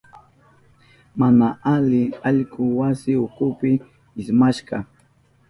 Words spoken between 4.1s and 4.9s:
ismashka.